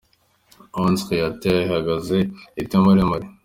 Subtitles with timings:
[0.81, 2.17] Onze Créateurs ihagaze
[2.61, 3.27] ite muri Mali?.